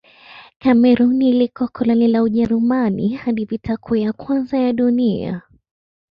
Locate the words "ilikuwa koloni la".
1.21-2.23